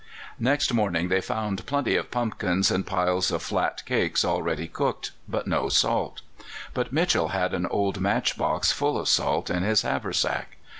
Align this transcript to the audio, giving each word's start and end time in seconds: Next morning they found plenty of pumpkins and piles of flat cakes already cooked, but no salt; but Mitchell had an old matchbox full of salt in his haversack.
Next 0.39 0.73
morning 0.73 1.09
they 1.09 1.21
found 1.21 1.63
plenty 1.67 1.95
of 1.95 2.09
pumpkins 2.09 2.71
and 2.71 2.87
piles 2.87 3.29
of 3.29 3.43
flat 3.43 3.85
cakes 3.85 4.25
already 4.25 4.67
cooked, 4.67 5.11
but 5.29 5.45
no 5.45 5.69
salt; 5.69 6.21
but 6.73 6.91
Mitchell 6.91 7.27
had 7.27 7.53
an 7.53 7.67
old 7.67 7.99
matchbox 7.99 8.71
full 8.71 8.97
of 8.97 9.07
salt 9.07 9.51
in 9.51 9.61
his 9.61 9.83
haversack. 9.83 10.57